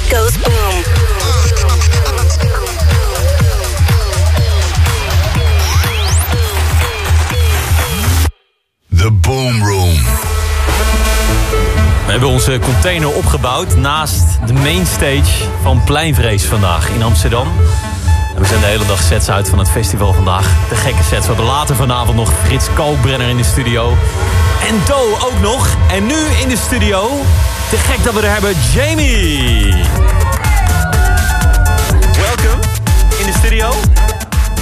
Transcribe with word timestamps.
goes 0.00 0.38
boom. 0.38 0.82
The 8.96 9.12
Boom 9.12 9.64
Room. 9.64 9.94
We 12.06 12.14
hebben 12.14 12.28
onze 12.28 12.58
container 12.58 13.14
opgebouwd 13.14 13.76
naast 13.76 14.24
de 14.46 14.52
mainstage 14.52 15.44
van 15.62 15.84
Pleinvrees 15.84 16.44
vandaag 16.44 16.88
in 16.88 17.02
Amsterdam. 17.02 17.48
En 18.34 18.40
we 18.40 18.46
zijn 18.46 18.60
de 18.60 18.66
hele 18.66 18.86
dag 18.86 19.02
sets 19.02 19.30
uit 19.30 19.48
van 19.48 19.58
het 19.58 19.70
festival 19.70 20.12
vandaag. 20.12 20.68
De 20.68 20.74
gekke 20.74 21.02
sets. 21.02 21.26
We 21.26 21.26
hebben 21.26 21.44
later 21.44 21.76
vanavond 21.76 22.16
nog 22.16 22.32
Frits 22.44 22.66
Kalkbrenner 22.74 23.28
in 23.28 23.36
de 23.36 23.44
studio. 23.44 23.96
En 24.68 24.74
Do 24.86 25.18
ook 25.20 25.40
nog. 25.42 25.76
En 25.90 26.06
nu 26.06 26.16
in 26.42 26.48
de 26.48 26.56
studio, 26.56 27.08
te 27.70 27.76
gek 27.76 28.04
dat 28.04 28.14
we 28.14 28.20
er 28.20 28.32
hebben, 28.32 28.54
Jamie. 28.72 29.72
Welcome 32.16 32.62
in 33.18 33.26
the 33.26 33.32
studio. 33.32 33.72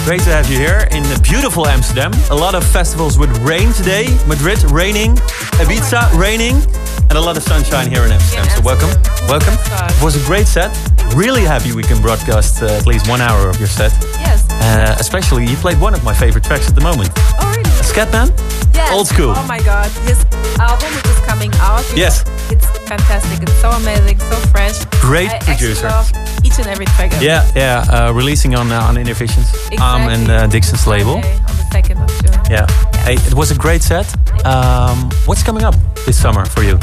Great 0.05 0.23
to 0.23 0.31
have 0.31 0.53
you 0.53 0.59
here 0.59 0.87
in 0.91 1.03
the 1.03 1.21
beautiful 1.21 1.67
Amsterdam. 1.67 2.13
A 2.31 2.35
lot 2.35 2.55
of 2.55 2.65
festivals 2.65 3.17
with 3.17 3.31
rain 3.39 3.73
today. 3.73 4.09
Madrid, 4.27 4.71
raining. 4.71 5.19
Ibiza, 5.61 6.09
raining. 6.19 6.63
And 7.09 7.13
a 7.13 7.21
lot 7.21 7.37
of 7.37 7.43
sunshine 7.43 7.91
here 7.91 8.05
in 8.05 8.11
Amsterdam. 8.11 8.49
So 8.57 8.61
welcome. 8.63 8.91
Welcome. 9.29 9.55
It 9.89 10.03
was 10.03 10.17
a 10.17 10.27
great 10.27 10.47
set. 10.47 10.71
Really 11.15 11.43
happy 11.43 11.73
we 11.73 11.83
can 11.83 12.01
broadcast 12.01 12.63
uh, 12.63 12.67
at 12.67 12.87
least 12.87 13.09
one 13.09 13.21
hour 13.21 13.49
of 13.49 13.59
your 13.59 13.69
set. 13.69 13.93
Yes. 14.19 14.45
Uh, 14.51 14.97
especially, 14.99 15.47
you 15.47 15.57
played 15.57 15.81
one 15.81 15.95
of 15.95 16.03
my 16.03 16.15
favorite 16.15 16.45
tracks 16.45 16.69
at 16.69 16.75
the 16.75 16.83
moment. 16.83 17.11
Oh, 17.15 17.49
really? 17.51 17.63
Scatman? 17.83 18.46
Yes. 18.77 18.93
Old 18.93 19.07
school. 19.09 19.33
Oh 19.37 19.47
my 19.47 19.59
god. 19.63 19.91
His 20.07 20.25
album 20.61 20.91
which 20.97 21.07
is 21.07 21.21
coming 21.27 21.51
out. 21.61 21.85
Yes. 21.97 22.25
know, 22.27 22.33
It's 22.55 22.67
fantastic. 22.89 23.43
It's 23.43 23.55
so 23.61 23.71
amazing, 23.71 24.19
so 24.19 24.37
fresh. 24.53 24.85
Great 25.01 25.31
I 25.33 25.39
producer. 25.41 25.89
love 25.89 26.11
each 26.45 26.59
and 26.59 26.67
every 26.67 26.87
track. 26.87 27.13
Yeah, 27.21 27.43
yeah. 27.57 27.85
Uh, 27.91 28.13
releasing 28.13 28.55
on 28.55 28.71
uh, 28.71 28.81
on 28.89 28.97
Innovations. 28.99 29.49
Um, 29.81 30.03
and 30.09 30.29
uh, 30.31 30.47
Dixon's 30.47 30.87
label. 30.87 31.17
Okay, 31.19 31.33
on 31.49 31.57
the 31.57 31.67
2nd 31.73 31.97
of 32.05 32.09
June. 32.21 32.41
Yeah. 32.51 32.67
Hey, 33.05 33.15
it 33.15 33.35
was 33.35 33.51
a 33.51 33.57
great 33.57 33.83
set. 33.83 34.07
Um, 34.47 35.11
what's 35.27 35.43
coming 35.43 35.65
up 35.65 35.75
this 36.05 36.21
summer 36.21 36.45
for 36.45 36.63
you? 36.63 36.79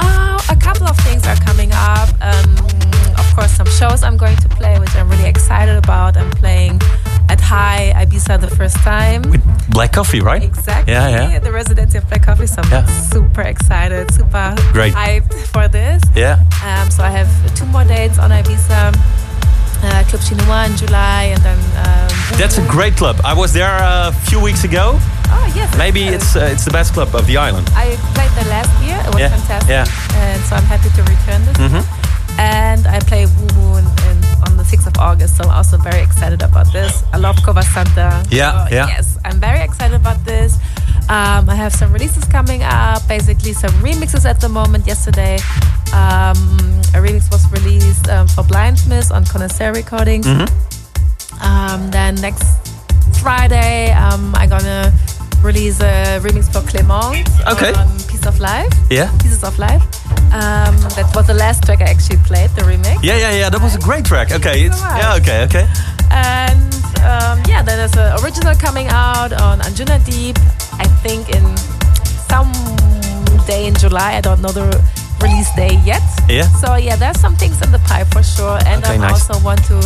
Uh, 0.00 0.38
a 0.50 0.56
couple 0.56 0.86
of 0.86 0.96
things 0.98 1.26
are 1.26 1.36
coming 1.36 1.70
up. 1.72 2.08
Um, 2.20 2.50
of 3.16 3.26
course, 3.34 3.50
some 3.52 3.66
shows 3.66 4.02
I'm 4.02 4.16
going 4.16 4.36
to 4.36 4.48
play, 4.48 4.78
which 4.78 4.94
I'm 4.94 5.08
really 5.08 5.26
excited 5.28 5.76
about. 5.76 6.16
I'm 6.16 6.30
playing 6.32 6.80
at 7.28 7.40
High 7.40 7.92
Ibiza 7.96 8.40
the 8.40 8.48
first 8.56 8.76
time. 8.76 9.22
With 9.30 9.42
Black 9.70 9.92
Coffee, 9.92 10.20
right? 10.20 10.42
Exactly. 10.42 10.92
Yeah, 10.92 11.08
yeah. 11.32 11.38
The 11.38 11.52
residency 11.52 11.98
of 11.98 12.08
Black 12.08 12.22
Coffee. 12.24 12.46
So 12.46 12.62
I'm 12.62 12.70
Yeah. 12.70 12.86
super 12.86 13.42
excited, 13.42 14.10
super 14.12 14.54
Great. 14.72 14.94
hyped 14.94 15.34
for 15.52 15.68
this. 15.68 16.02
Yeah. 16.14 16.38
Um, 16.64 16.90
so 16.90 17.02
I 17.04 17.10
have 17.10 17.28
two 17.54 17.66
more 17.66 17.84
dates 17.84 18.18
on 18.18 18.30
Ibiza. 18.30 18.94
Uh, 19.84 20.02
Club 20.08 20.22
Chinois 20.22 20.64
in 20.70 20.76
July, 20.78 21.24
and 21.34 21.42
then. 21.42 21.58
Um, 21.84 22.38
That's 22.38 22.56
a 22.56 22.62
great 22.66 22.96
club. 22.96 23.16
I 23.22 23.34
was 23.34 23.52
there 23.52 23.68
a 23.68 24.12
few 24.28 24.40
weeks 24.40 24.64
ago. 24.64 24.98
Oh 25.28 25.52
yes. 25.54 25.68
Maybe 25.76 26.04
it's 26.08 26.36
uh, 26.36 26.48
it's 26.52 26.64
the 26.64 26.70
best 26.70 26.94
club 26.94 27.14
of 27.14 27.26
the 27.26 27.36
island. 27.36 27.68
I 27.76 27.96
played 28.14 28.30
there 28.32 28.48
last 28.48 28.70
year. 28.82 28.96
It 29.06 29.12
was 29.12 29.20
Yeah, 29.20 29.28
fantastic. 29.28 29.68
yeah. 29.68 29.84
And 30.22 30.42
so 30.44 30.56
I'm 30.56 30.64
happy 30.64 30.88
to 30.88 31.02
return 31.02 31.44
this. 31.44 31.56
Mhm. 31.58 31.84
And 32.38 32.86
I 32.86 32.98
play 33.00 33.26
Woo 33.26 33.46
Moon 33.60 33.84
in, 34.08 34.16
on 34.46 34.53
the 34.64 34.76
6th 34.76 34.86
of 34.86 34.98
August, 34.98 35.36
so 35.36 35.44
I'm 35.44 35.50
also 35.50 35.76
very 35.78 36.02
excited 36.02 36.42
about 36.42 36.72
this. 36.72 37.02
I 37.12 37.18
love 37.18 37.36
Cova 37.36 37.62
Santa. 37.62 38.24
Yeah, 38.30 38.66
so 38.68 38.74
yeah. 38.74 38.86
Yes, 38.88 39.18
I'm 39.24 39.38
very 39.40 39.60
excited 39.60 39.94
about 39.94 40.24
this. 40.24 40.56
Um, 41.08 41.48
I 41.50 41.54
have 41.54 41.72
some 41.72 41.92
releases 41.92 42.24
coming 42.24 42.62
up, 42.62 43.06
basically 43.08 43.52
some 43.52 43.72
remixes 43.82 44.24
at 44.24 44.40
the 44.40 44.48
moment. 44.48 44.86
Yesterday, 44.86 45.34
um, 45.92 46.38
a 46.94 47.00
remix 47.00 47.30
was 47.30 47.50
released 47.52 48.08
um, 48.08 48.26
for 48.28 48.42
Blindsmith 48.44 49.12
on 49.14 49.24
Connoisseur 49.26 49.72
Recordings. 49.72 50.26
Mhm. 50.26 50.48
Um, 51.42 51.90
then 51.90 52.14
next 52.16 52.46
Friday, 53.20 53.92
um, 53.92 54.34
I'm 54.34 54.48
gonna 54.48 54.92
release 55.44 55.80
a 55.80 56.18
remix 56.24 56.50
for 56.52 56.60
Clément 56.66 57.24
Okay. 57.52 57.72
on 57.74 57.86
Piece 58.08 58.26
of 58.26 58.40
Life. 58.40 58.72
Yeah. 58.90 59.10
Pieces 59.22 59.44
of 59.44 59.58
Life. 59.58 59.82
Um, 60.32 60.74
that 60.96 61.12
was 61.14 61.26
the 61.26 61.34
last 61.34 61.62
track 61.64 61.80
I 61.80 61.84
actually 61.84 62.16
played, 62.26 62.50
the 62.56 62.62
remix. 62.62 63.02
Yeah, 63.04 63.16
yeah, 63.18 63.32
yeah. 63.40 63.50
That 63.50 63.60
was 63.62 63.74
a 63.76 63.78
great 63.78 64.04
track. 64.04 64.32
Okay, 64.32 64.62
it's 64.66 64.78
so 64.80 64.86
yeah. 64.96 65.16
Okay, 65.20 65.44
okay. 65.44 65.66
And 66.10 66.74
um, 67.06 67.38
yeah, 67.46 67.62
then 67.62 67.76
there's 67.78 67.94
an 67.96 68.18
original 68.24 68.54
coming 68.56 68.88
out 68.88 69.32
on 69.32 69.60
Anjuna 69.60 69.98
Deep. 70.04 70.36
I 70.80 70.86
think 71.04 71.28
in 71.30 71.44
some 72.26 72.50
day 73.46 73.66
in 73.66 73.74
July. 73.74 74.14
I 74.16 74.20
don't 74.20 74.40
know 74.40 74.48
the 74.50 74.66
release 75.20 75.50
day 75.54 75.78
yet. 75.84 76.02
Yeah. 76.28 76.48
So 76.62 76.74
yeah, 76.76 76.96
there's 76.96 77.20
some 77.20 77.36
things 77.36 77.60
in 77.62 77.70
the 77.70 77.78
pipe 77.80 78.08
for 78.08 78.22
sure, 78.22 78.58
and 78.66 78.82
Okay, 78.82 78.94
I 78.94 78.96
nice. 78.96 79.12
also 79.30 79.38
want 79.44 79.62
to 79.70 79.78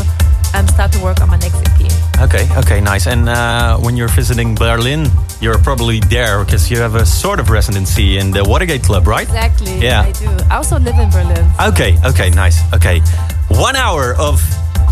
um, 0.55 0.67
start 0.69 0.93
to 0.93 1.03
work 1.03 1.21
on 1.21 1.29
my 1.29 1.39
next 1.39 1.57
EP. 1.57 1.81
Okay, 2.21 2.49
okay, 2.59 2.81
nice. 2.81 3.07
And 3.07 3.29
uh, 3.29 3.79
when 3.79 3.97
you're 3.97 4.09
visiting 4.09 4.55
Berlin, 4.55 5.07
you're 5.41 5.59
probably 5.59 6.01
there 6.01 6.45
because 6.45 6.71
you 6.71 6.79
have 6.79 6.95
a 6.95 7.07
sort 7.07 7.41
of 7.41 7.51
residency 7.51 8.19
in 8.19 8.31
the 8.31 8.45
Watergate 8.45 8.83
Club, 8.83 9.07
right? 9.07 9.29
Exactly. 9.29 9.79
Yeah. 9.79 10.03
I 10.03 10.13
do. 10.13 10.29
I 10.51 10.57
also 10.57 10.79
live 10.79 10.99
in 10.99 11.11
Berlin. 11.11 11.51
Okay, 11.61 11.99
okay, 12.05 12.31
nice. 12.31 12.59
Okay. 12.75 13.01
One 13.49 13.77
hour 13.77 14.15
of 14.19 14.43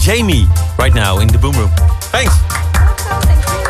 Jamie 0.00 0.46
right 0.78 0.94
now 0.94 1.18
in 1.18 1.28
the 1.28 1.38
Boom 1.38 1.56
Room. 1.56 1.70
Thanks. 2.12 2.34
People 2.72 3.65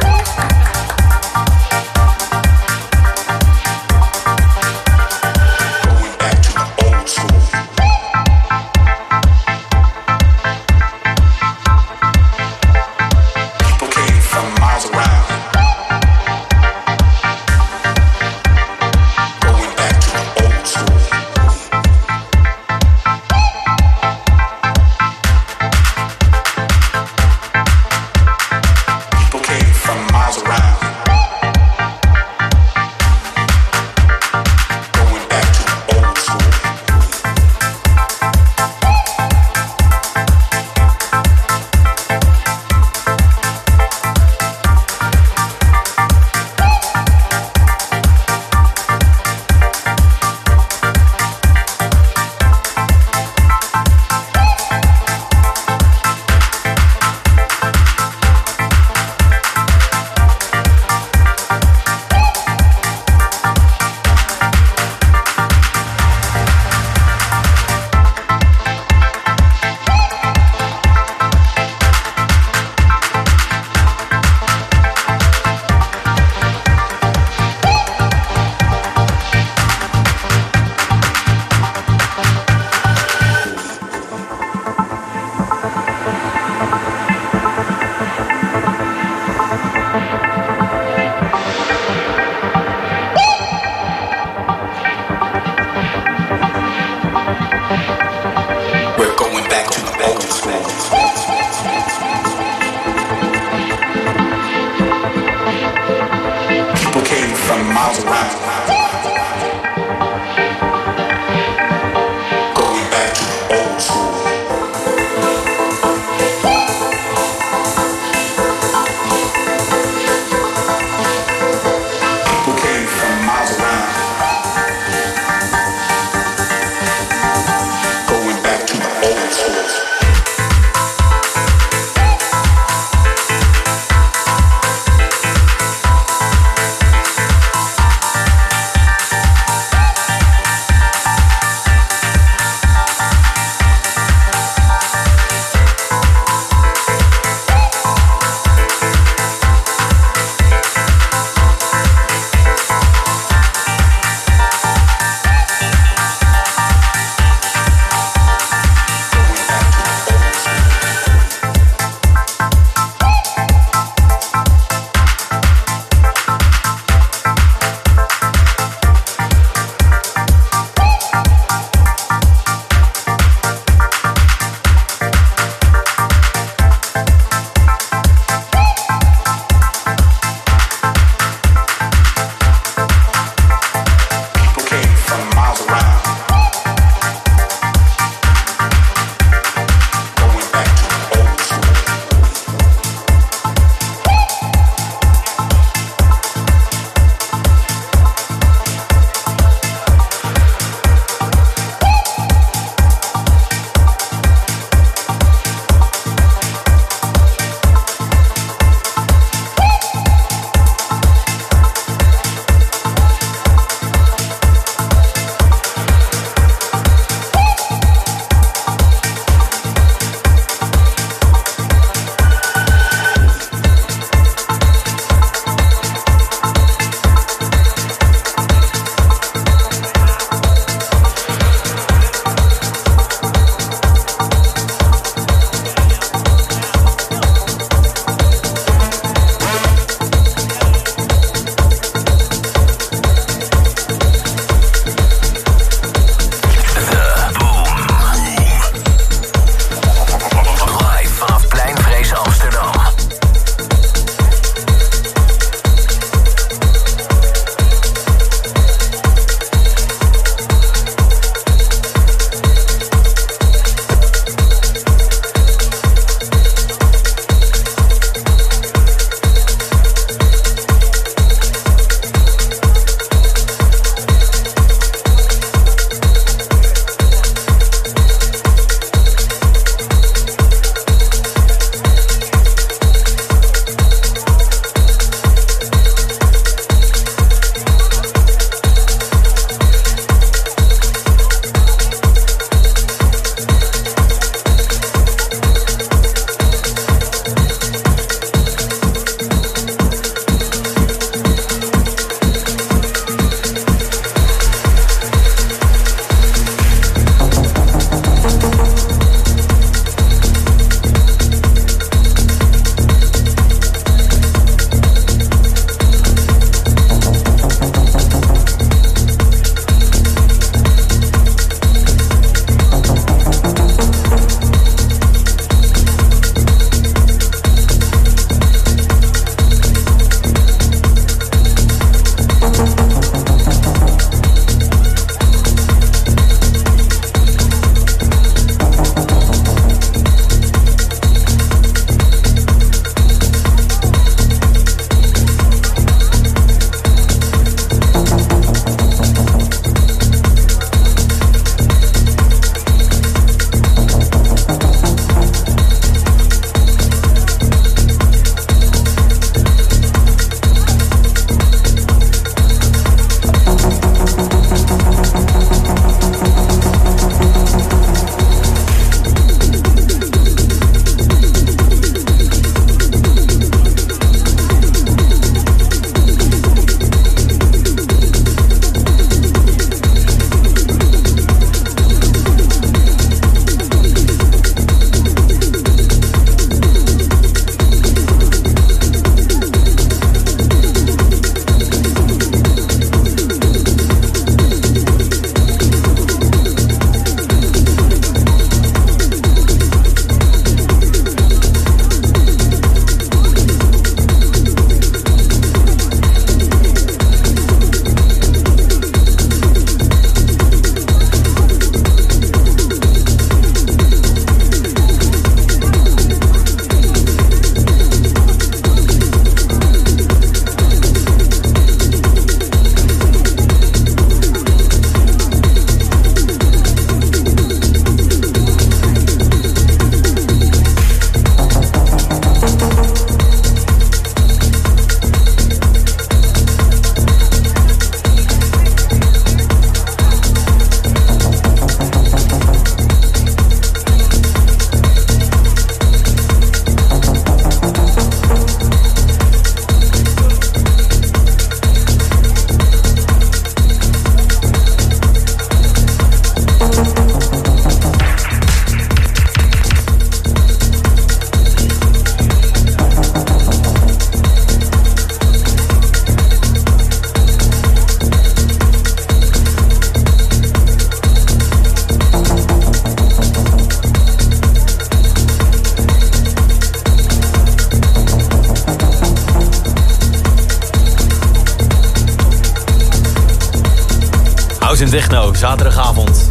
zaterdagavond. 485.37 486.29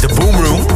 De 0.00 0.08
Boomroom. 0.14 0.66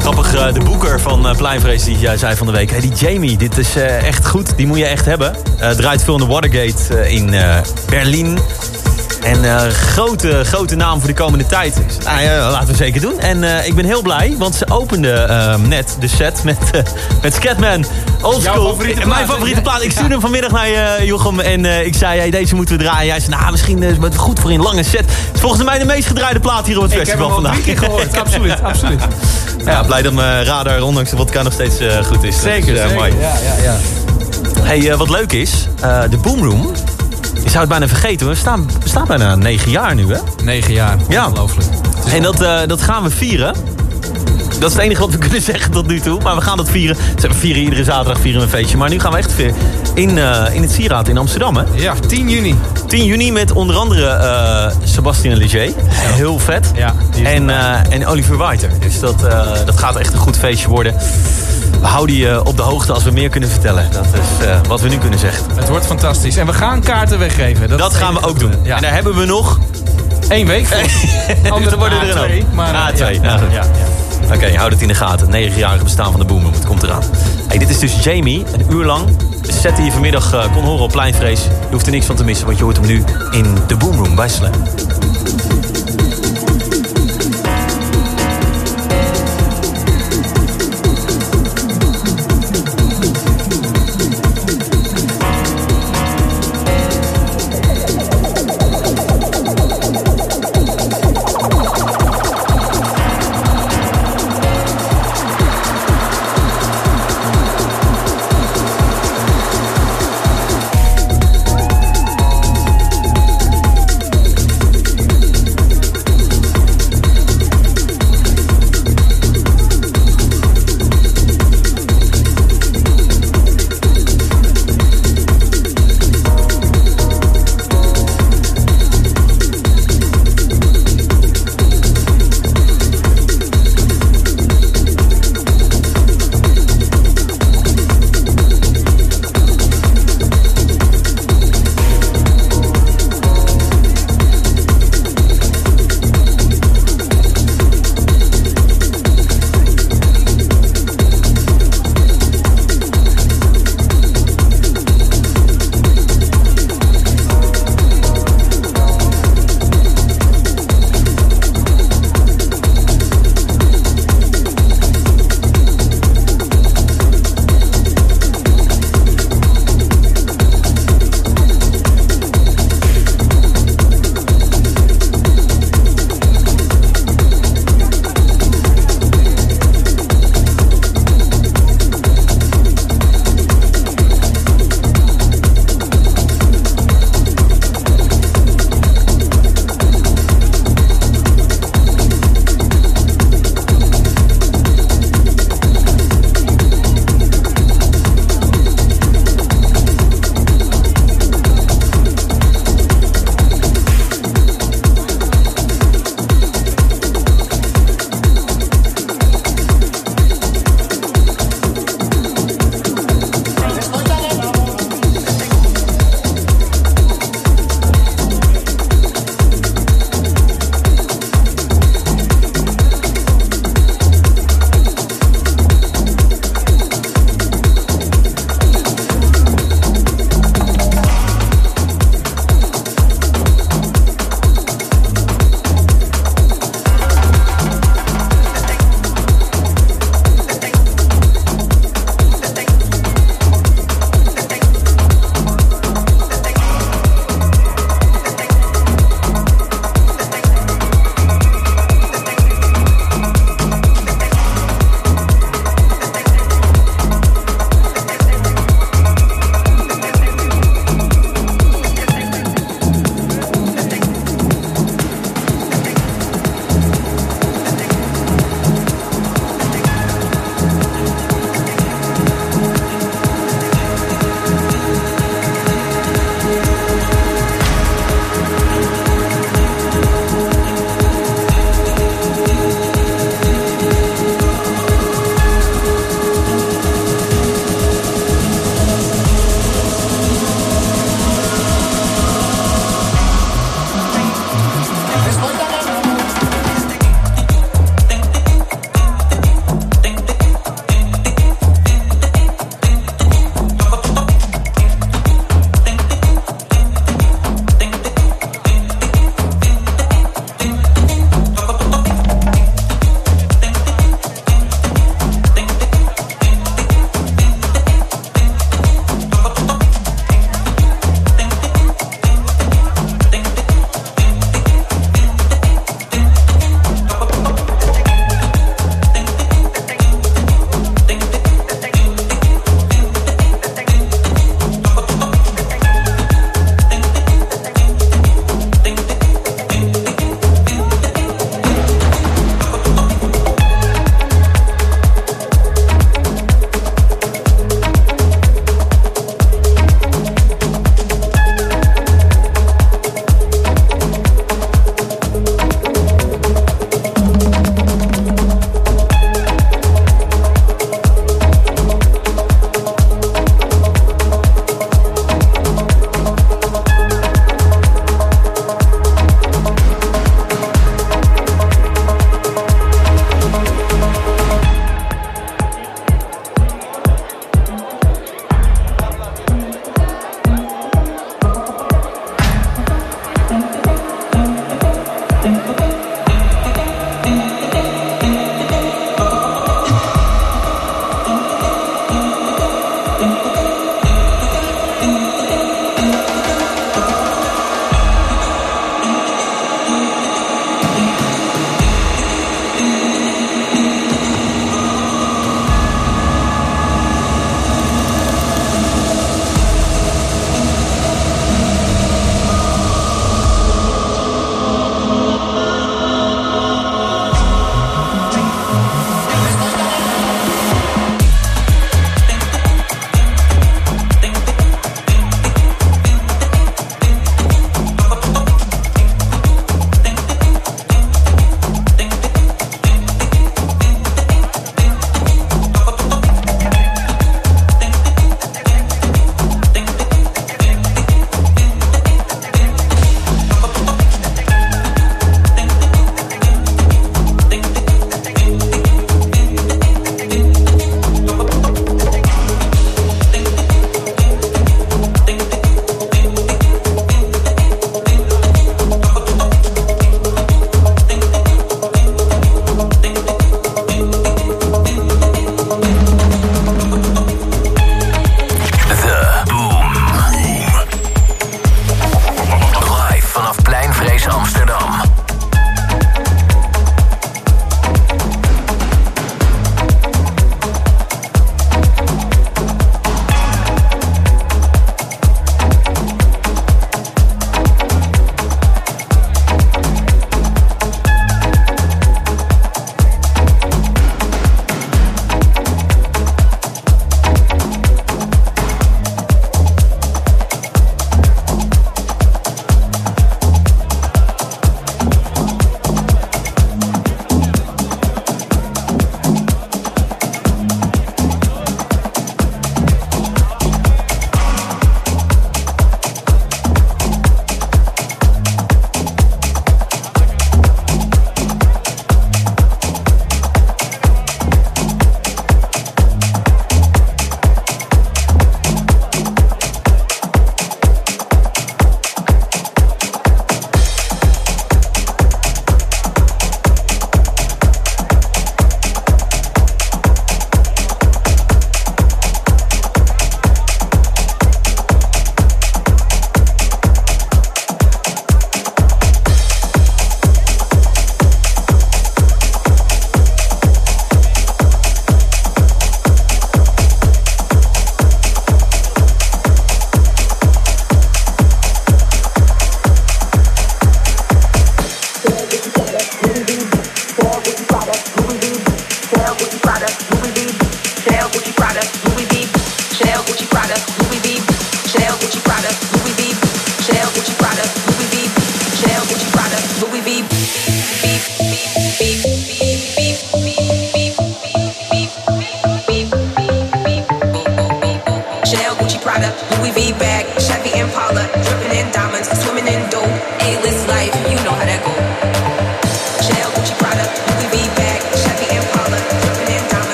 Grappig, 0.00 0.34
eh, 0.34 0.52
de 0.52 0.60
boeker 0.60 1.00
van 1.00 1.26
uh, 1.26 1.36
Pleinvrees 1.36 1.84
die 1.84 1.98
uh, 1.98 2.10
zei 2.16 2.36
van 2.36 2.46
de 2.46 2.52
week... 2.52 2.70
Hey, 2.70 2.80
die 2.80 2.92
Jamie, 2.92 3.36
dit 3.36 3.58
is 3.58 3.76
uh, 3.76 4.06
echt 4.06 4.26
goed, 4.26 4.56
die 4.56 4.66
moet 4.66 4.78
je 4.78 4.86
echt 4.86 5.04
hebben. 5.04 5.36
draait 5.76 6.04
veel 6.04 6.14
in 6.14 6.20
de 6.20 6.26
Watergate 6.26 7.10
in 7.10 7.34
Berlijn. 7.90 8.38
En 9.26 9.44
uh, 9.44 9.60
grote, 9.66 10.44
grote 10.44 10.76
naam 10.76 10.98
voor 10.98 11.08
de 11.08 11.14
komende 11.14 11.46
tijd. 11.46 11.80
Nou 12.04 12.20
ja, 12.20 12.50
laten 12.50 12.68
we 12.68 12.74
zeker 12.74 13.00
doen. 13.00 13.20
En 13.20 13.42
uh, 13.42 13.66
ik 13.66 13.74
ben 13.74 13.84
heel 13.84 14.02
blij, 14.02 14.34
want 14.38 14.54
ze 14.54 14.70
opende 14.70 15.26
uh, 15.30 15.54
net 15.68 15.96
de 16.00 16.08
set 16.08 16.44
met, 16.44 16.58
met 17.22 17.34
Scatman. 17.34 17.84
Oldschool. 18.26 18.76
Mijn 19.06 19.26
favoriete 19.26 19.60
plaat. 19.60 19.82
Ik 19.82 19.90
stuurde 19.90 20.10
hem 20.10 20.20
vanmiddag 20.20 20.50
naar 20.50 20.68
je, 20.68 21.02
Jochem. 21.04 21.40
En 21.40 21.86
ik 21.86 21.94
zei, 21.94 22.18
hey, 22.18 22.30
deze 22.30 22.54
moeten 22.54 22.76
we 22.76 22.82
draaien. 22.82 23.06
Jij 23.06 23.20
zei, 23.20 23.36
nou, 23.36 23.50
misschien 23.50 23.82
is 23.82 23.96
het 24.00 24.16
goed 24.16 24.40
voor 24.40 24.50
een 24.50 24.62
lange 24.62 24.82
set. 24.82 25.00
Het 25.00 25.34
is 25.34 25.40
volgens 25.40 25.64
mij 25.64 25.78
de 25.78 25.84
meest 25.84 26.06
gedraaide 26.06 26.40
plaat 26.40 26.66
hier 26.66 26.76
op 26.76 26.82
het 26.82 26.92
ik 26.92 26.98
festival 26.98 27.30
vandaag. 27.30 27.58
Ik 27.58 27.64
heb 27.66 27.76
hem 27.76 27.90
al 27.90 27.96
gehoord. 27.96 28.18
absoluut, 28.24 28.62
absoluut. 28.62 29.00
Ja, 29.64 29.70
ja, 29.72 29.82
blij 29.82 30.02
dat 30.02 30.12
mijn 30.12 30.44
radar, 30.44 30.82
ondanks 30.82 31.10
de 31.10 31.16
vodka, 31.16 31.42
nog 31.42 31.52
steeds 31.52 31.74
goed 32.06 32.22
is. 32.22 32.40
Zeker. 32.40 32.94
Mooi. 32.94 33.14
Ja, 33.20 33.34
ja, 33.42 33.62
ja. 33.62 33.76
Hey, 34.60 34.96
wat 34.96 35.10
leuk 35.10 35.32
is, 35.32 35.68
de 36.10 36.16
Boomroom... 36.22 36.72
Je 37.46 37.52
zou 37.52 37.64
het 37.64 37.68
bijna 37.68 37.88
vergeten. 37.88 38.28
We 38.28 38.34
staan, 38.34 38.66
we 38.82 38.88
staan 38.88 39.06
bijna 39.06 39.34
negen 39.34 39.70
jaar 39.70 39.94
nu, 39.94 40.12
hè? 40.12 40.18
Negen 40.42 40.72
jaar, 40.72 40.96
ja. 41.08 41.26
ongelooflijk. 41.26 41.68
En 42.12 42.22
dat, 42.22 42.42
uh, 42.42 42.58
dat 42.66 42.80
gaan 42.82 43.02
we 43.02 43.10
vieren. 43.10 43.54
Dat 44.58 44.70
is 44.70 44.76
het 44.76 44.84
enige 44.84 45.00
wat 45.00 45.10
we 45.10 45.18
kunnen 45.18 45.42
zeggen 45.52 45.70
tot 45.70 45.86
nu 45.86 46.00
toe. 46.00 46.20
Maar 46.22 46.34
we 46.34 46.40
gaan 46.40 46.56
dat 46.56 46.68
vieren. 46.68 46.96
We 47.16 47.34
vieren 47.34 47.62
iedere 47.62 47.84
zaterdag 47.84 48.20
vieren 48.20 48.40
we 48.40 48.46
een 48.46 48.52
feestje. 48.52 48.76
Maar 48.76 48.88
nu 48.88 49.00
gaan 49.00 49.12
we 49.12 49.18
echt 49.18 49.36
weer 49.36 49.54
in, 49.94 50.16
uh, 50.16 50.44
in 50.52 50.62
het 50.62 50.72
Sieraad 50.72 51.08
in 51.08 51.18
Amsterdam, 51.18 51.56
hè? 51.56 51.62
Ja, 51.74 51.94
10 52.08 52.28
juni. 52.28 52.54
10 52.86 53.04
juni 53.04 53.32
met 53.32 53.52
onder 53.52 53.76
andere 53.76 54.02
uh, 54.02 54.76
Sebastien 54.84 55.36
Leger. 55.36 55.72
Heel 55.88 56.38
vet. 56.38 56.70
Ja, 56.74 56.94
en, 57.24 57.50
en 57.90 58.06
Oliver 58.06 58.36
Whiter. 58.36 58.70
Dus 58.80 59.00
dat, 59.00 59.20
dat 59.64 59.78
gaat 59.78 59.96
echt 59.96 60.12
een 60.12 60.18
goed 60.18 60.36
feestje 60.36 60.68
worden. 60.68 60.94
We 61.80 61.86
houden 61.86 62.16
je 62.16 62.44
op 62.44 62.56
de 62.56 62.62
hoogte 62.62 62.92
als 62.92 63.04
we 63.04 63.10
meer 63.10 63.28
kunnen 63.28 63.48
vertellen. 63.48 63.88
Dat 63.92 64.04
is 64.04 64.46
wat 64.68 64.80
we 64.80 64.88
nu 64.88 64.98
kunnen 64.98 65.18
zeggen. 65.18 65.46
Het 65.54 65.68
wordt 65.68 65.86
fantastisch. 65.86 66.36
En 66.36 66.46
we 66.46 66.52
gaan 66.52 66.80
kaarten 66.80 67.18
weggeven. 67.18 67.68
Dat, 67.68 67.78
dat 67.78 67.94
gaan 67.94 68.14
we 68.14 68.26
ook 68.26 68.38
doen. 68.38 68.54
Ja. 68.62 68.76
En 68.76 68.82
daar 68.82 68.92
hebben 68.92 69.14
we 69.14 69.24
nog... 69.24 69.58
Eén 70.28 70.46
week 70.46 70.66
voor. 70.66 71.50
Andere 71.52 71.76
worden 71.76 72.00
er 72.00 72.14
twee, 72.14 72.44
maar 72.54 72.92
A2. 72.92 72.98
Ja, 72.98 73.20
nou, 73.20 73.50
ja, 73.50 73.62
ja. 73.62 73.64
Oké, 74.34 74.56
houd 74.56 74.72
het 74.72 74.82
in 74.82 74.88
de 74.88 74.94
gaten. 74.94 75.30
Negenjarige 75.30 75.84
bestaan 75.84 76.10
van 76.10 76.20
de 76.20 76.26
Boomer. 76.26 76.52
Het 76.52 76.66
komt 76.66 76.82
eraan. 76.82 77.02
Hey, 77.48 77.58
dit 77.58 77.68
is 77.68 77.78
dus 77.78 78.04
Jamie. 78.04 78.44
Een 78.52 78.72
uur 78.72 78.84
lang. 78.84 79.16
De 79.42 79.52
set 79.52 79.76
die 79.76 79.84
je 79.84 79.92
vanmiddag 79.92 80.34
uh, 80.34 80.52
kon 80.52 80.64
horen 80.64 80.84
op 80.84 80.90
Pleinvrees. 80.90 81.44
Je 81.44 81.50
hoeft 81.70 81.86
er 81.86 81.92
niks 81.92 82.06
van 82.06 82.16
te 82.16 82.24
missen, 82.24 82.46
want 82.46 82.58
je 82.58 82.64
hoort 82.64 82.76
hem 82.76 82.86
nu 82.86 83.04
in 83.30 83.56
de 83.66 83.76
Boomroom 83.76 84.14
bij 84.14 84.28
Slam. 84.28 84.52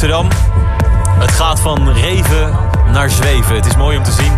Amsterdam. 0.00 0.28
Het 1.18 1.30
gaat 1.30 1.60
van 1.60 1.92
reven 1.92 2.52
naar 2.92 3.10
zweven. 3.10 3.54
Het 3.54 3.66
is 3.66 3.76
mooi 3.76 3.96
om 3.96 4.02
te 4.02 4.10
zien. 4.10 4.32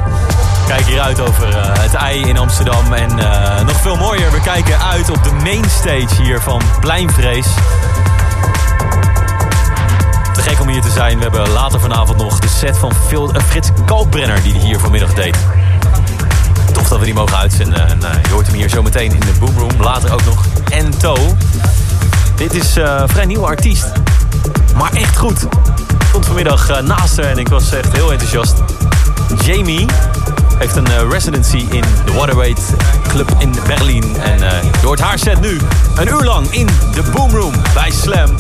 Kijk 0.66 0.86
hier 0.86 1.00
uit 1.00 1.20
over 1.20 1.48
eh, 1.48 1.82
het 1.82 1.94
ei 1.94 2.20
in 2.20 2.38
Amsterdam. 2.38 2.92
En 2.92 3.18
eh, 3.18 3.64
nog 3.64 3.80
veel 3.80 3.96
mooier, 3.96 4.30
we 4.32 4.40
kijken 4.40 4.78
uit 4.78 5.10
op 5.10 5.22
de 5.22 5.32
mainstage 5.32 6.22
hier 6.22 6.40
van 6.40 6.62
Pleinvrees. 6.80 7.46
Te 10.32 10.42
gek 10.42 10.60
om 10.60 10.68
hier 10.68 10.82
te 10.82 10.90
zijn. 10.90 11.16
We 11.16 11.22
hebben 11.22 11.48
later 11.48 11.80
vanavond 11.80 12.18
nog 12.18 12.38
de 12.38 12.48
set 12.48 12.78
van 12.78 12.92
Phil, 13.06 13.32
eh, 13.32 13.42
Frits 13.42 13.68
Kalkbrenner 13.84 14.42
die 14.42 14.54
hier 14.54 14.78
vanmiddag 14.78 15.14
deed. 15.14 15.36
Tof 16.72 16.88
dat 16.88 16.98
we 16.98 17.04
die 17.04 17.14
mogen 17.14 17.36
uitzenden. 17.36 17.88
En, 17.88 18.00
je 18.22 18.32
hoort 18.32 18.46
hem 18.46 18.56
hier 18.56 18.70
zometeen 18.70 19.12
in 19.12 19.20
de 19.20 19.32
Boomroom. 19.40 19.80
Later 19.80 20.12
ook 20.12 20.24
nog 20.24 20.44
Ento. 20.68 21.16
Dit 22.36 22.54
is 22.54 22.76
een 22.76 23.08
vrij 23.08 23.26
nieuwe 23.26 23.46
artiest. 23.46 24.01
Maar 24.76 24.92
echt 24.92 25.16
goed. 25.16 25.46
Stond 26.08 26.26
vanmiddag 26.26 26.68
eh, 26.68 26.82
naast 26.82 27.16
haar 27.16 27.26
en 27.26 27.38
ik 27.38 27.48
was 27.48 27.72
echt 27.72 27.92
heel 27.92 28.12
enthousiast. 28.12 28.54
Jamie 29.44 29.86
heeft 30.58 30.76
een 30.76 30.86
eh, 30.86 31.10
residency 31.10 31.66
in 31.70 31.84
de 32.04 32.12
Waterweight 32.12 32.60
Club 33.08 33.34
in 33.38 33.54
Berlin. 33.66 34.16
En 34.16 34.42
eh, 34.42 34.62
je 34.80 34.86
hoort 34.86 35.00
haar 35.00 35.18
set 35.18 35.40
nu 35.40 35.60
een 35.96 36.08
uur 36.08 36.24
lang 36.24 36.46
in 36.50 36.66
de 36.66 37.02
Boomroom 37.14 37.54
bij 37.74 37.90
Slam. 37.90 38.30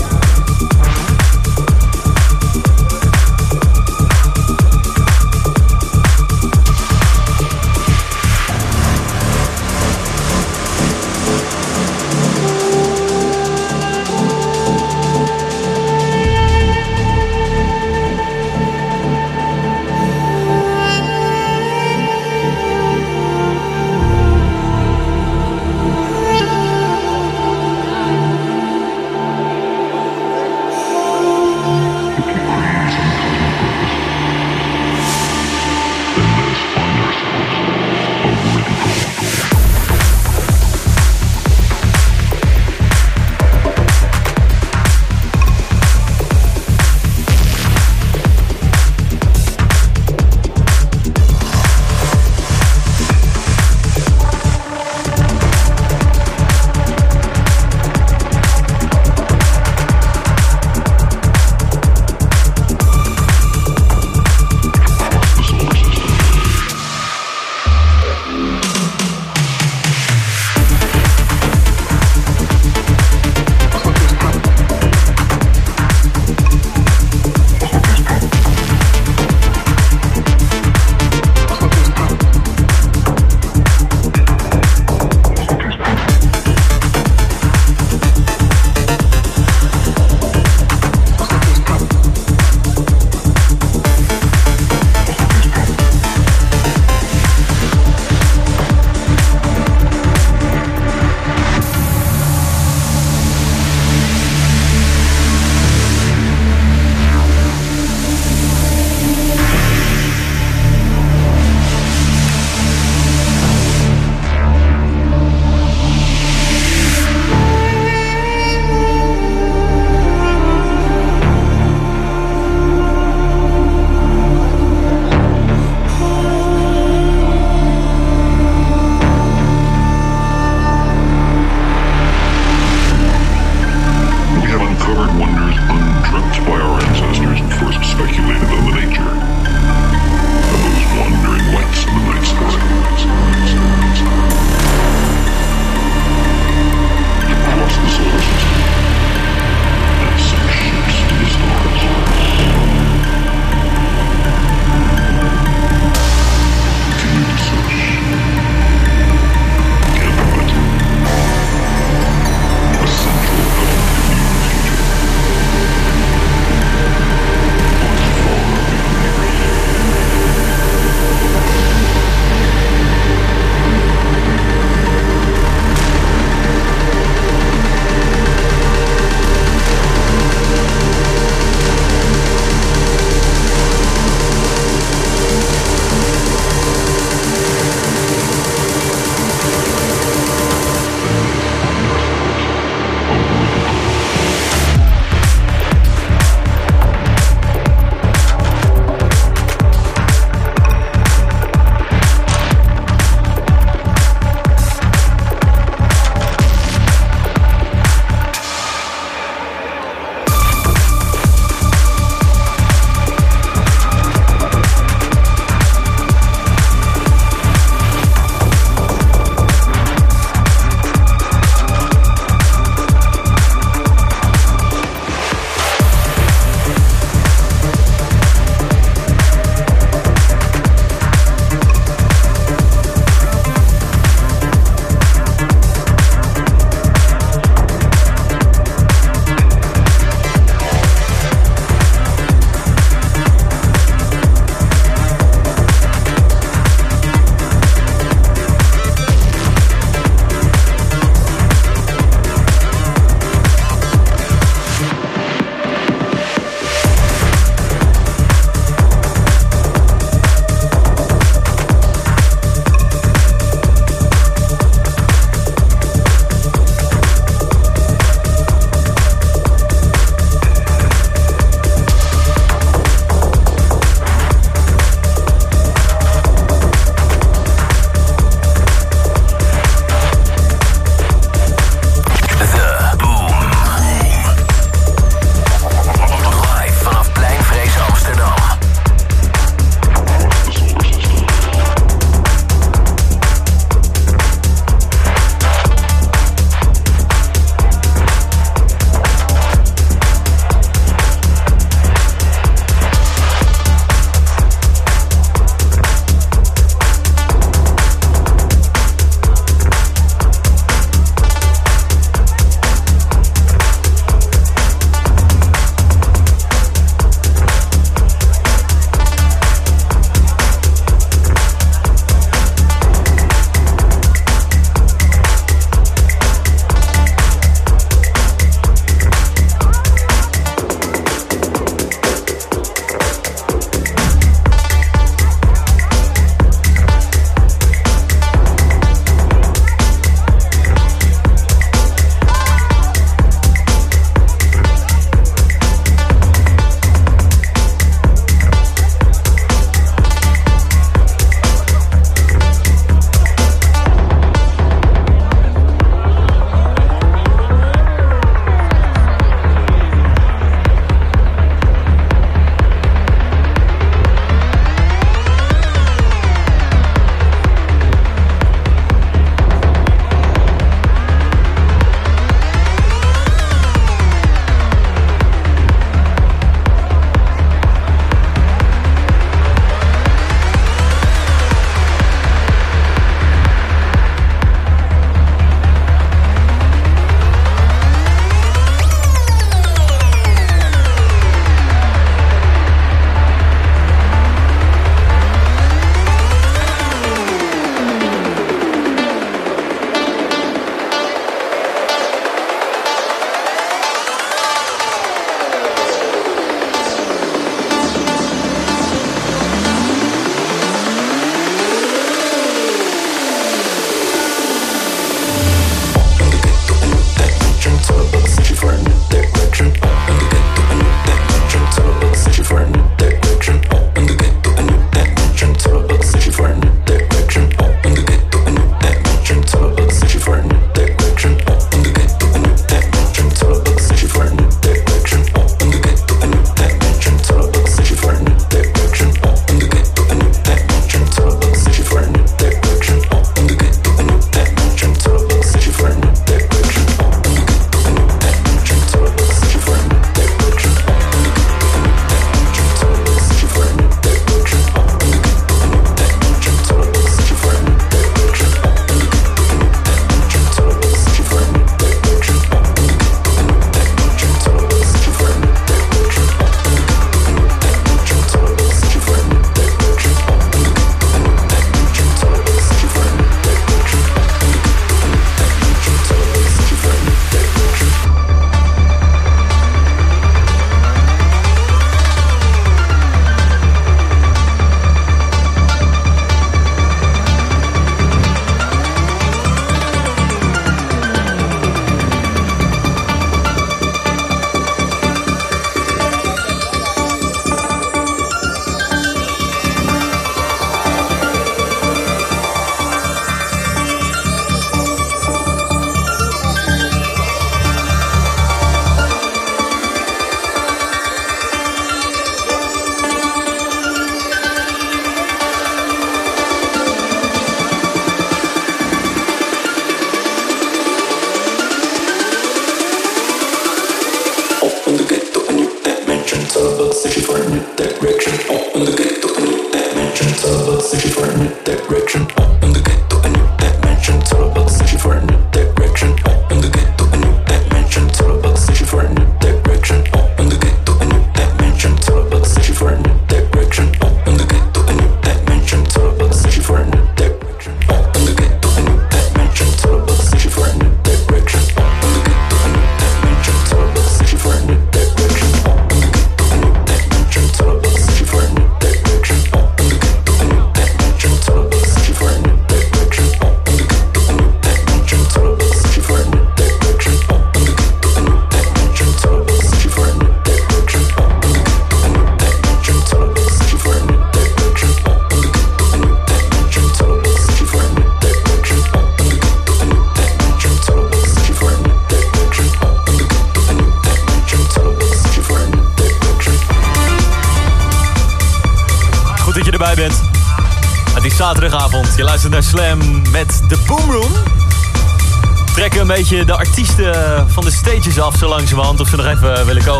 Goed 527.78 528.21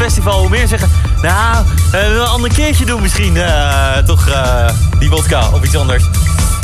festival. 0.00 0.40
Hoe 0.40 0.48
meer 0.48 0.68
zeggen, 0.68 0.90
nou, 1.22 1.64
eh, 1.66 1.90
we 1.90 2.18
een 2.20 2.26
ander 2.26 2.52
keertje 2.52 2.84
doen 2.84 3.02
misschien. 3.02 3.36
eh, 3.36 3.96
toch 4.06 4.28
eh, 4.28 4.68
die 4.98 5.08
vodka 5.08 5.48
of 5.52 5.64
iets 5.64 5.76
anders. 5.76 6.04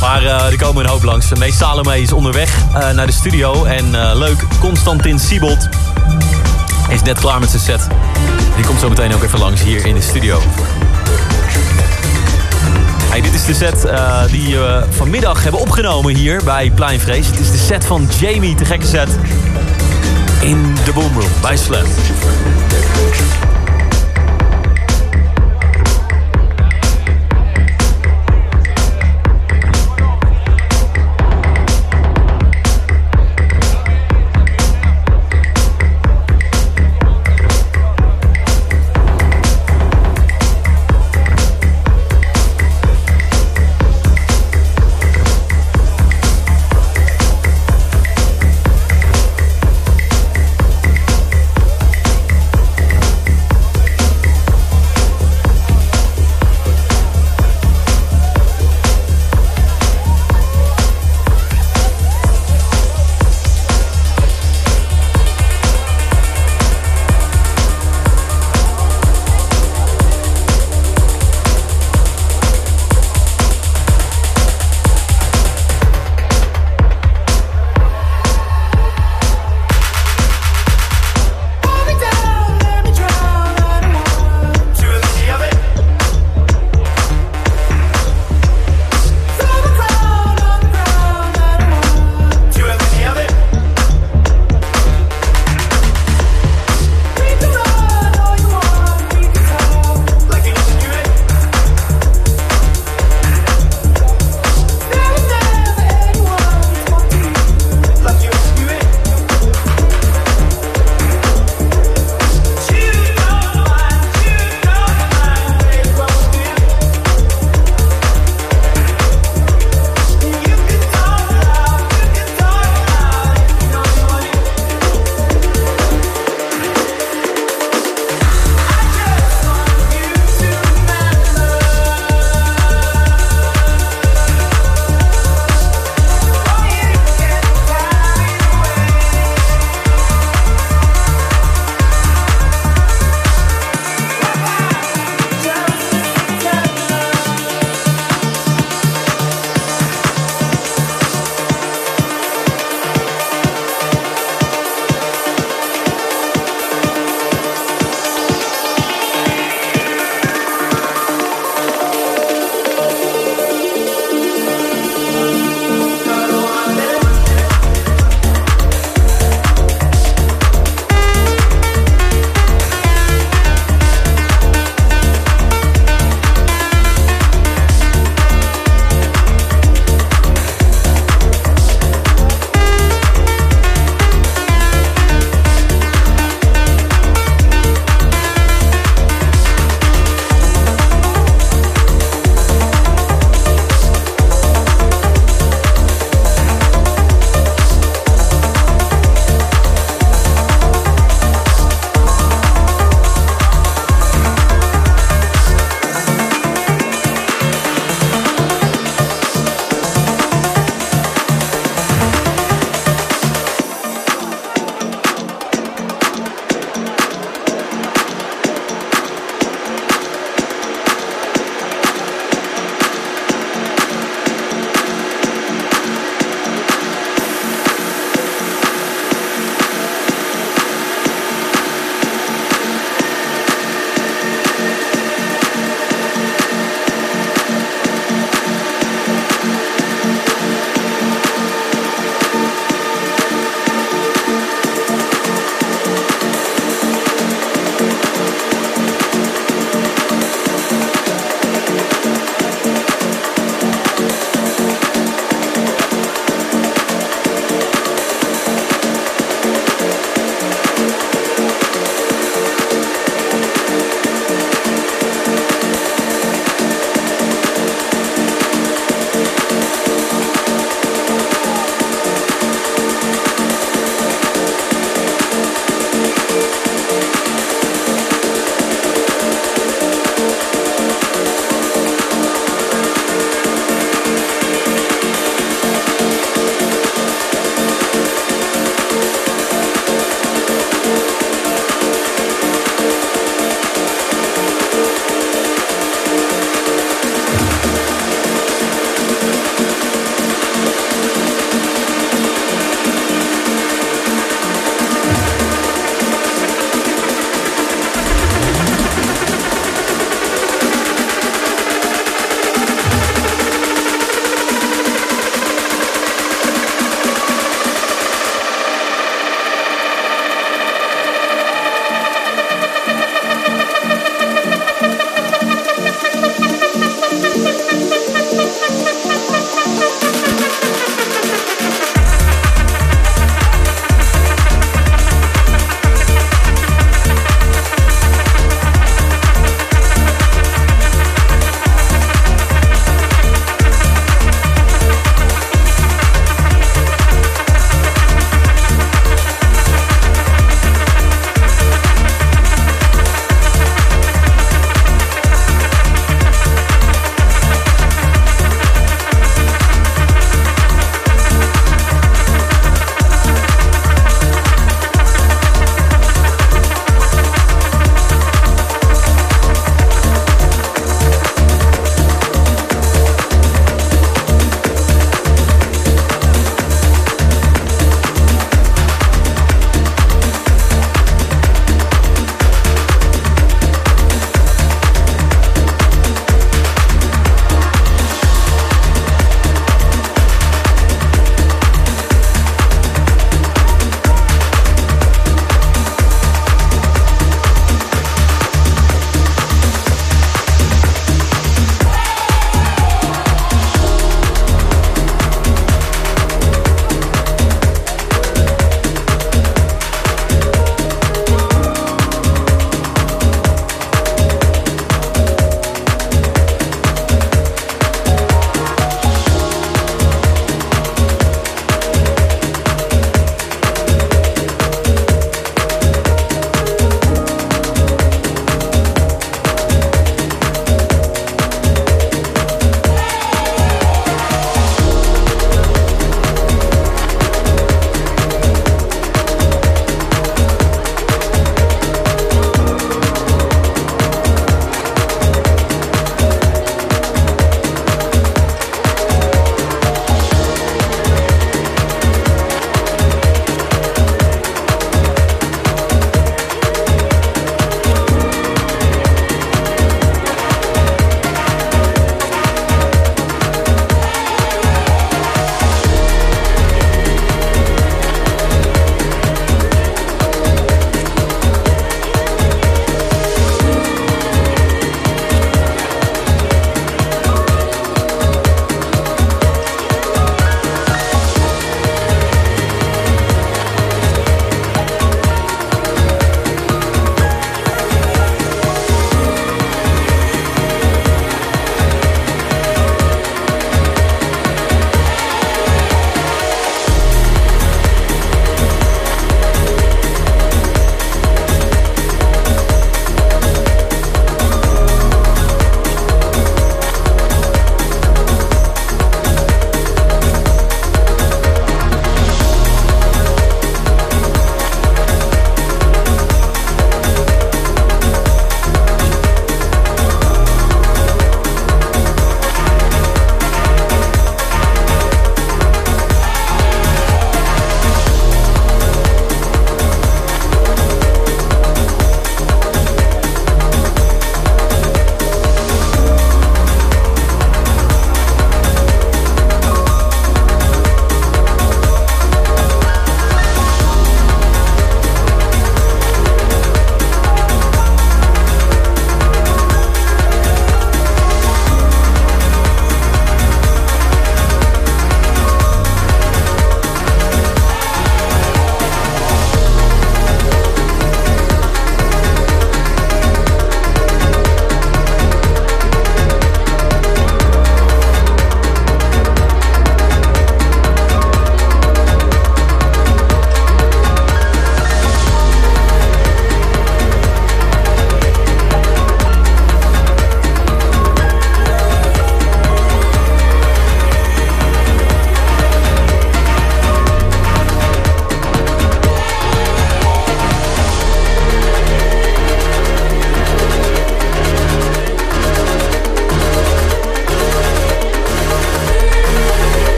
Maar 0.00 0.22
eh, 0.22 0.52
er 0.52 0.56
komen 0.56 0.84
een 0.84 0.90
hoop 0.90 1.02
langs. 1.02 1.26
Mees 1.38 1.56
Salome 1.56 2.00
is 2.00 2.12
onderweg 2.12 2.50
naar 2.94 3.06
de 3.06 3.12
studio. 3.12 3.64
En 3.64 4.16
leuk, 4.18 4.44
Constantin 4.60 5.18
Siebold 5.18 5.68
is 6.88 7.02
net 7.02 7.18
klaar 7.18 7.40
met 7.40 7.50
zijn 7.50 7.62
set. 7.62 7.86
Die 8.56 8.64
komt 8.64 8.80
zo 8.80 8.88
meteen 8.88 9.14
ook 9.14 9.22
even 9.22 9.38
langs 9.38 9.62
hier 9.62 9.86
in 9.86 9.94
de 9.94 10.02
studio. 10.02 10.42
Dit 13.22 13.34
is 13.34 13.44
de 13.44 13.54
set 13.54 13.86
die 14.30 14.56
we 14.56 14.84
vanmiddag 14.90 15.42
hebben 15.42 15.60
opgenomen 15.60 16.14
hier 16.14 16.44
bij 16.44 16.70
Pleinvrees. 16.74 17.26
Het 17.26 17.40
is 17.40 17.50
de 17.50 17.58
set 17.58 17.84
van 17.84 18.08
Jamie, 18.20 18.56
de 18.56 18.64
gekke 18.64 18.86
set. 18.86 19.08
In 20.40 20.76
de 20.84 20.92
Boomroom 20.92 21.30
bij 21.42 21.56
Slam. 21.56 21.84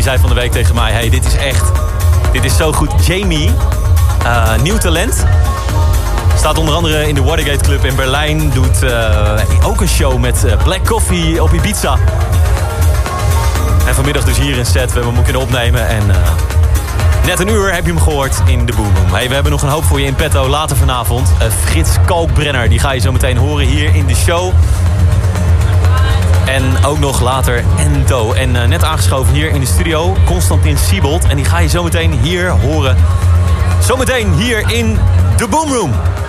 Die 0.00 0.08
zei 0.08 0.20
van 0.20 0.28
de 0.28 0.40
week 0.40 0.52
tegen 0.52 0.74
mij... 0.74 0.92
hey, 0.92 1.10
dit 1.10 1.24
is 1.24 1.36
echt... 1.36 1.72
Dit 2.32 2.44
is 2.44 2.56
zo 2.56 2.72
goed. 2.72 3.06
Jamie, 3.06 3.50
eh, 4.24 4.56
nieuw 4.62 4.78
talent. 4.78 5.26
Staat 6.36 6.58
onder 6.58 6.74
andere 6.74 7.08
in 7.08 7.14
de 7.14 7.22
Watergate 7.22 7.64
Club 7.64 7.84
in 7.84 7.96
Berlijn. 7.96 8.50
Doet 8.50 8.82
eh, 8.82 9.40
ook 9.64 9.80
een 9.80 9.88
show 9.88 10.18
met 10.18 10.44
eh, 10.44 10.62
Black 10.62 10.84
Coffee 10.84 11.42
op 11.42 11.52
Ibiza. 11.52 11.98
En 13.86 13.94
vanmiddag 13.94 14.24
dus 14.24 14.38
hier 14.38 14.56
in 14.56 14.66
set. 14.66 14.92
We 14.92 14.94
hebben 14.94 15.14
hem 15.14 15.22
kunnen 15.24 15.42
opnemen. 15.42 15.88
En 15.88 16.02
net 17.26 17.40
een 17.40 17.48
uur 17.48 17.74
heb 17.74 17.86
je 17.86 17.92
hem 17.92 18.00
gehoord 18.00 18.42
in 18.46 18.66
de 18.66 18.72
Boom 18.76 18.96
Room. 18.96 19.12
Hey, 19.14 19.28
we 19.28 19.34
hebben 19.34 19.52
nog 19.52 19.62
een 19.62 19.68
hoop 19.68 19.84
voor 19.84 20.00
je 20.00 20.06
in 20.06 20.14
petto 20.14 20.48
later 20.48 20.76
vanavond. 20.76 21.32
Eh, 21.38 21.46
Frits 21.64 21.90
Kalkbrenner, 22.06 22.68
die 22.68 22.78
ga 22.78 22.92
je 22.92 23.00
zo 23.00 23.12
meteen 23.12 23.36
horen 23.36 23.66
hier 23.66 23.94
in 23.94 24.06
de 24.06 24.14
show. 24.14 24.52
En 26.46 26.84
ook 26.84 26.98
nog 26.98 27.20
later 27.20 27.64
Endo. 27.78 28.32
En 28.32 28.62
eh, 28.62 28.68
net 28.68 28.84
aangeschoven 28.84 29.34
hier 29.34 29.48
in 29.48 29.60
de 29.60 29.66
studio, 29.66 30.16
Constantin 30.24 30.78
Siebold. 30.78 31.26
En 31.26 31.36
die 31.36 31.44
ga 31.44 31.58
je 31.58 31.68
zo 31.68 31.82
meteen 31.82 32.12
hier 32.12 32.50
horen. 32.50 32.96
Zometeen 33.80 34.32
hier 34.32 34.70
in 34.70 34.98
de 35.36 35.48
Boom 35.48 35.72
Room. 35.72 36.09